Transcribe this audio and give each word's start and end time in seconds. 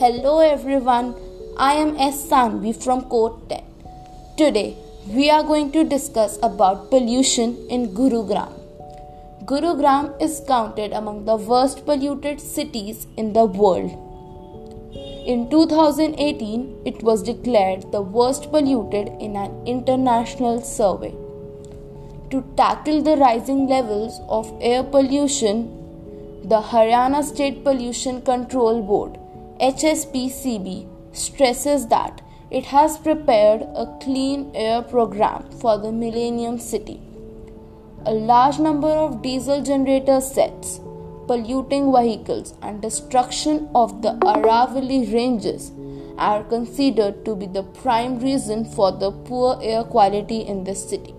Hello 0.00 0.38
everyone, 0.38 1.16
I 1.56 1.72
am 1.72 1.96
S. 1.96 2.18
Sanvi 2.24 2.72
from 2.82 3.00
Code 3.12 3.48
10. 3.48 3.64
Today 4.36 4.76
we 5.08 5.28
are 5.28 5.42
going 5.42 5.72
to 5.72 5.82
discuss 5.82 6.38
about 6.40 6.88
pollution 6.88 7.56
in 7.68 7.88
Gurugram. 7.96 8.52
Gurugram 9.44 10.06
is 10.22 10.40
counted 10.46 10.92
among 10.92 11.24
the 11.24 11.34
worst 11.34 11.84
polluted 11.84 12.40
cities 12.40 13.08
in 13.16 13.32
the 13.32 13.44
world. 13.44 13.90
In 15.26 15.50
2018, 15.50 16.82
it 16.86 17.02
was 17.02 17.24
declared 17.24 17.90
the 17.90 18.00
worst 18.00 18.52
polluted 18.52 19.08
in 19.20 19.34
an 19.34 19.60
international 19.66 20.60
survey. 20.60 21.10
To 22.30 22.44
tackle 22.56 23.02
the 23.02 23.16
rising 23.16 23.66
levels 23.66 24.20
of 24.28 24.56
air 24.60 24.84
pollution, 24.84 25.64
the 26.44 26.60
Haryana 26.60 27.24
State 27.24 27.64
Pollution 27.64 28.22
Control 28.22 28.80
Board 28.80 29.18
HSPCB 29.60 30.86
stresses 31.10 31.88
that 31.88 32.22
it 32.48 32.66
has 32.66 32.96
prepared 32.96 33.62
a 33.74 33.86
clean 34.00 34.52
air 34.54 34.82
program 34.82 35.50
for 35.60 35.76
the 35.76 35.90
Millennium 35.90 36.60
City. 36.60 37.00
A 38.06 38.12
large 38.12 38.60
number 38.60 38.86
of 38.86 39.20
diesel 39.20 39.60
generator 39.60 40.20
sets, 40.20 40.78
polluting 41.26 41.92
vehicles, 41.92 42.54
and 42.62 42.80
destruction 42.80 43.68
of 43.74 44.00
the 44.00 44.12
Aravalli 44.22 45.12
ranges 45.12 45.72
are 46.18 46.44
considered 46.44 47.24
to 47.24 47.34
be 47.34 47.46
the 47.46 47.64
prime 47.64 48.20
reason 48.20 48.64
for 48.64 48.92
the 48.92 49.10
poor 49.10 49.58
air 49.60 49.82
quality 49.82 50.38
in 50.38 50.62
the 50.62 50.76
city. 50.76 51.16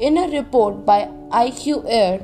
In 0.00 0.18
a 0.18 0.28
report 0.28 0.84
by 0.84 1.08
IQAir, 1.30 2.20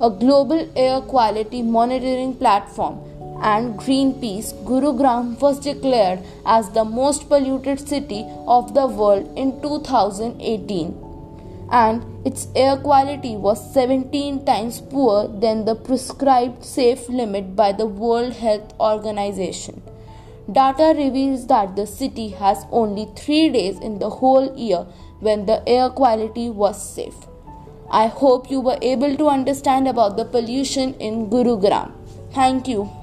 a 0.00 0.10
global 0.10 0.68
air 0.76 1.00
quality 1.00 1.62
monitoring 1.62 2.34
platform, 2.36 3.00
and 3.40 3.78
Greenpeace, 3.78 4.52
Gurugram 4.64 5.40
was 5.40 5.60
declared 5.60 6.20
as 6.44 6.70
the 6.70 6.84
most 6.84 7.28
polluted 7.28 7.86
city 7.88 8.24
of 8.46 8.74
the 8.74 8.86
world 8.86 9.32
in 9.36 9.60
2018 9.62 11.08
and 11.70 12.26
its 12.26 12.48
air 12.56 12.76
quality 12.76 13.36
was 13.36 13.72
17 13.74 14.44
times 14.44 14.80
poorer 14.80 15.28
than 15.28 15.64
the 15.64 15.74
prescribed 15.74 16.64
safe 16.64 17.08
limit 17.08 17.54
by 17.54 17.72
the 17.72 17.86
World 17.86 18.32
Health 18.34 18.72
Organization. 18.80 19.82
Data 20.50 20.94
reveals 20.96 21.46
that 21.48 21.76
the 21.76 21.86
city 21.86 22.28
has 22.28 22.64
only 22.70 23.06
3 23.16 23.50
days 23.50 23.78
in 23.78 23.98
the 23.98 24.08
whole 24.08 24.54
year 24.56 24.86
when 25.20 25.44
the 25.44 25.62
air 25.68 25.90
quality 25.90 26.48
was 26.48 26.82
safe. 26.94 27.26
I 27.90 28.06
hope 28.06 28.50
you 28.50 28.60
were 28.60 28.78
able 28.80 29.16
to 29.16 29.28
understand 29.28 29.88
about 29.88 30.16
the 30.16 30.24
pollution 30.24 30.94
in 30.94 31.28
Gurugram. 31.28 31.92
Thank 32.32 32.68
you. 32.68 32.97